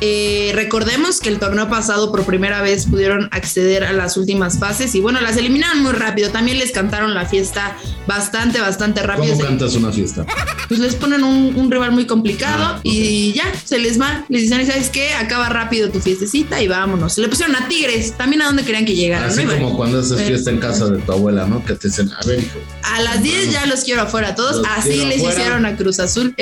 Eh, 0.01 0.51
recordemos 0.55 1.19
que 1.19 1.29
el 1.29 1.39
torneo 1.39 1.69
pasado 1.69 2.11
por 2.11 2.25
primera 2.25 2.61
vez 2.61 2.85
pudieron 2.85 3.29
acceder 3.31 3.83
a 3.83 3.93
las 3.93 4.17
últimas 4.17 4.59
fases 4.59 4.93
y 4.95 4.99
bueno, 4.99 5.21
las 5.21 5.37
eliminaron 5.37 5.81
muy 5.81 5.93
rápido. 5.93 6.29
También 6.31 6.59
les 6.59 6.71
cantaron 6.71 7.13
la 7.13 7.25
fiesta 7.25 7.77
bastante, 8.07 8.59
bastante 8.59 9.01
rápido. 9.03 9.33
¿Cómo 9.33 9.45
cantas 9.45 9.75
una 9.75 9.91
fiesta? 9.91 10.25
pues 10.67 10.79
les 10.79 10.95
ponen 10.95 11.23
un, 11.23 11.55
un 11.55 11.71
rival 11.71 11.91
muy 11.91 12.05
complicado 12.05 12.55
Ah, 12.57 12.79
y 12.83 13.33
ya, 13.33 13.43
se 13.63 13.77
les 13.79 13.99
va. 13.99 14.25
Les 14.29 14.41
dicen, 14.43 14.65
¿sabes 14.65 14.89
qué? 14.89 15.13
Acaba 15.13 15.49
rápido 15.49 15.89
tu 15.89 15.99
fiestecita 15.99 16.61
y 16.61 16.67
vámonos. 16.67 17.17
Le 17.17 17.27
pusieron 17.27 17.55
a 17.55 17.67
Tigres, 17.67 18.13
también 18.17 18.41
a 18.41 18.45
donde 18.45 18.63
querían 18.63 18.85
que 18.85 18.95
llegaran. 18.95 19.29
Así 19.29 19.43
como 19.45 19.75
cuando 19.75 19.99
haces 19.99 20.19
eh, 20.19 20.25
fiesta 20.25 20.51
en 20.51 20.59
casa 20.59 20.87
de 20.87 20.99
tu 20.99 21.11
abuela, 21.11 21.45
¿no? 21.47 21.63
Que 21.63 21.73
te 21.75 21.87
dicen, 21.87 22.11
a 22.11 22.25
ver, 22.25 22.39
hijo, 22.39 22.59
A 22.83 23.01
las 23.01 23.21
10 23.23 23.51
ya 23.51 23.65
los 23.65 23.83
quiero 23.83 24.01
afuera 24.03 24.35
todos. 24.35 24.57
Los 24.57 24.67
Así 24.77 25.05
les 25.05 25.17
afuera. 25.17 25.33
hicieron 25.33 25.65
a 25.65 25.75
Cruz 25.75 25.99
Azul. 25.99 26.33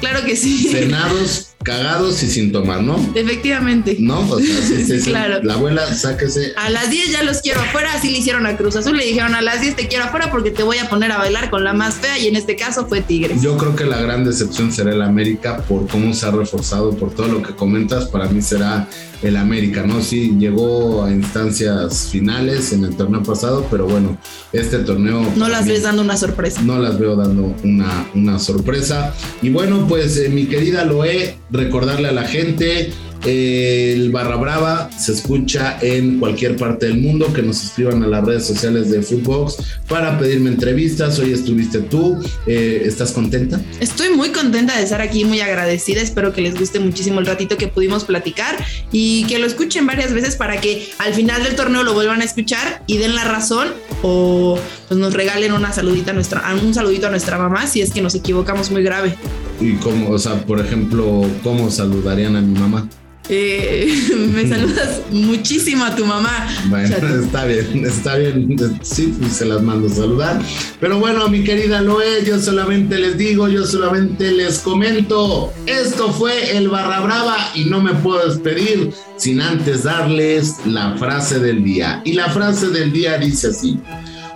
Claro 0.00 0.24
que 0.24 0.36
sí. 0.36 0.68
cenados, 0.70 1.54
cagados 1.62 2.22
y 2.22 2.28
sin 2.28 2.52
tomar, 2.52 2.82
¿no? 2.82 2.96
Efectivamente. 3.14 3.96
No, 3.98 4.20
o 4.20 4.38
sea, 4.40 4.62
sí, 4.62 4.84
sí, 4.84 5.00
sí. 5.00 5.10
Claro. 5.10 5.42
La 5.42 5.54
abuela, 5.54 5.92
sáquese. 5.94 6.52
A 6.56 6.70
las 6.70 6.90
10 6.90 7.10
ya 7.12 7.22
los 7.22 7.40
quiero 7.40 7.60
afuera, 7.60 7.92
así 7.94 8.10
le 8.10 8.18
hicieron 8.18 8.46
a 8.46 8.56
Cruz 8.56 8.76
Azul, 8.76 8.96
le 8.96 9.04
dijeron 9.04 9.34
a 9.34 9.40
las 9.40 9.60
10 9.60 9.76
te 9.76 9.88
quiero 9.88 10.04
afuera 10.04 10.30
porque 10.30 10.50
te 10.50 10.62
voy 10.62 10.78
a 10.78 10.88
poner 10.88 11.12
a 11.12 11.18
bailar 11.18 11.50
con 11.50 11.64
la 11.64 11.72
más 11.72 11.94
fea 11.94 12.18
y 12.18 12.28
en 12.28 12.36
este 12.36 12.56
caso 12.56 12.86
fue 12.86 13.00
Tigres. 13.00 13.42
Yo 13.42 13.56
creo 13.56 13.74
que 13.74 13.84
la 13.84 14.00
gran 14.00 14.24
decepción 14.24 14.72
será 14.72 14.92
el 14.92 15.02
América 15.02 15.58
por 15.68 15.86
cómo 15.88 16.14
se 16.14 16.26
ha 16.26 16.30
reforzado, 16.30 16.96
por 16.96 17.14
todo 17.14 17.28
lo 17.28 17.42
que 17.42 17.54
comentas. 17.54 18.06
Para 18.06 18.26
mí 18.26 18.42
será 18.42 18.88
el 19.22 19.36
América, 19.36 19.84
¿no? 19.86 20.02
Sí, 20.02 20.36
llegó 20.38 21.04
a 21.04 21.10
instancias 21.10 22.08
finales 22.10 22.72
en 22.72 22.84
el 22.84 22.96
torneo 22.96 23.22
pasado, 23.22 23.66
pero 23.70 23.86
bueno, 23.86 24.18
este 24.52 24.78
torneo. 24.78 25.32
no 25.36 25.48
las 25.48 25.66
ves 25.66 25.82
dando 25.82 26.02
una 26.02 26.16
sorpresa. 26.16 26.62
no 26.62 26.78
las 26.78 26.98
veo 26.98 27.16
dando 27.16 27.54
una, 27.64 28.08
una 28.14 28.38
sorpresa. 28.38 29.14
Y 29.42 29.50
bueno, 29.50 29.86
pues 29.88 30.16
eh, 30.18 30.28
mi 30.28 30.46
querida 30.46 30.84
Loé, 30.84 31.38
recordarle 31.50 32.08
a 32.08 32.12
la 32.12 32.24
gente, 32.24 32.92
el 33.26 34.10
Barra 34.12 34.36
Brava 34.36 34.90
se 34.96 35.12
escucha 35.12 35.78
en 35.82 36.20
cualquier 36.20 36.56
parte 36.56 36.86
del 36.86 36.98
mundo, 36.98 37.32
que 37.32 37.42
nos 37.42 37.62
escriban 37.62 38.02
a 38.04 38.06
las 38.06 38.24
redes 38.24 38.46
sociales 38.46 38.90
de 38.90 39.02
Footbox 39.02 39.56
para 39.88 40.18
pedirme 40.18 40.50
entrevistas. 40.50 41.18
Hoy 41.18 41.32
estuviste 41.32 41.80
tú, 41.80 42.18
eh, 42.46 42.82
¿estás 42.84 43.10
contenta? 43.10 43.60
Estoy 43.80 44.10
muy 44.10 44.30
contenta 44.30 44.76
de 44.76 44.84
estar 44.84 45.00
aquí, 45.00 45.24
muy 45.24 45.40
agradecida. 45.40 46.00
Espero 46.00 46.32
que 46.32 46.40
les 46.40 46.58
guste 46.58 46.78
muchísimo 46.78 47.18
el 47.18 47.26
ratito 47.26 47.56
que 47.56 47.66
pudimos 47.66 48.04
platicar 48.04 48.56
y 48.92 49.24
que 49.24 49.38
lo 49.38 49.46
escuchen 49.46 49.86
varias 49.86 50.12
veces 50.12 50.36
para 50.36 50.60
que 50.60 50.88
al 50.98 51.12
final 51.12 51.42
del 51.42 51.56
torneo 51.56 51.82
lo 51.82 51.94
vuelvan 51.94 52.20
a 52.20 52.24
escuchar 52.24 52.82
y 52.86 52.98
den 52.98 53.14
la 53.14 53.24
razón 53.24 53.68
o 54.02 54.58
pues 54.88 55.00
nos 55.00 55.14
regalen 55.14 55.52
una 55.52 55.72
saludita 55.72 56.12
a 56.12 56.14
nuestra, 56.14 56.44
un 56.62 56.74
saludito 56.74 57.08
a 57.08 57.10
nuestra 57.10 57.38
mamá 57.38 57.66
si 57.66 57.80
es 57.80 57.92
que 57.92 58.02
nos 58.02 58.14
equivocamos 58.14 58.70
muy 58.70 58.82
grave. 58.82 59.16
Y 59.60 59.74
cómo, 59.76 60.10
o 60.10 60.18
sea, 60.18 60.44
por 60.44 60.60
ejemplo, 60.60 61.26
¿cómo 61.42 61.70
saludarían 61.70 62.36
a 62.36 62.40
mi 62.40 62.58
mamá? 62.58 62.88
Eh, 63.28 63.92
me 64.32 64.48
saludas 64.48 65.02
muchísimo 65.10 65.84
a 65.84 65.94
tu 65.94 66.04
mamá. 66.06 66.48
Bueno, 66.68 66.88
Chato. 66.88 67.06
está 67.20 67.44
bien, 67.44 67.84
está 67.84 68.16
bien. 68.16 68.56
Sí, 68.82 69.14
pues 69.18 69.32
se 69.32 69.46
las 69.46 69.62
mando 69.62 69.88
a 69.88 69.90
saludar. 69.90 70.40
Pero 70.80 70.98
bueno, 70.98 71.28
mi 71.28 71.42
querida 71.42 71.80
Loe, 71.82 72.24
yo 72.24 72.40
solamente 72.40 72.98
les 72.98 73.18
digo, 73.18 73.48
yo 73.48 73.66
solamente 73.66 74.30
les 74.32 74.60
comento. 74.60 75.52
Esto 75.66 76.12
fue 76.12 76.56
el 76.56 76.68
Barra 76.68 77.00
Brava 77.00 77.36
y 77.54 77.64
no 77.64 77.82
me 77.82 77.94
puedo 77.94 78.28
despedir 78.28 78.92
sin 79.16 79.40
antes 79.40 79.84
darles 79.84 80.56
la 80.66 80.96
frase 80.96 81.38
del 81.38 81.64
día. 81.64 82.02
Y 82.04 82.12
la 82.12 82.28
frase 82.30 82.68
del 82.68 82.92
día 82.92 83.18
dice 83.18 83.48
así. 83.48 83.78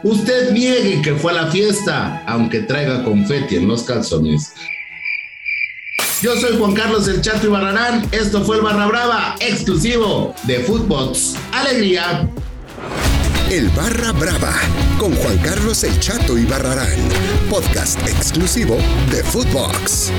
Usted 0.03 0.53
niegue 0.53 1.03
que 1.03 1.15
fue 1.15 1.33
a 1.33 1.35
la 1.35 1.47
fiesta, 1.49 2.23
aunque 2.27 2.61
traiga 2.61 3.05
confeti 3.05 3.57
en 3.57 3.69
los 3.69 3.83
calzones. 3.83 4.55
Yo 6.23 6.37
soy 6.37 6.59
Juan 6.59 6.75
Carlos 6.75 7.09
El 7.09 7.23
Chato 7.23 7.47
Ibarrarán. 7.47 8.07
Esto 8.13 8.45
fue 8.45 8.57
el 8.57 8.63
Barra 8.63 8.87
Brava, 8.87 9.37
exclusivo 9.41 10.35
de 10.43 10.61
Footbox. 10.61 11.35
Alegría. 11.51 12.29
El 13.51 13.71
Barra 13.71 14.13
Brava 14.13 14.53
con 14.99 15.15
Juan 15.17 15.39
Carlos 15.39 15.83
El 15.83 15.99
Chato 15.99 16.37
y 16.37 16.45
Barrarán, 16.45 16.99
podcast 17.49 17.99
exclusivo 18.07 18.77
de 19.11 19.25
Footbox. 19.25 20.13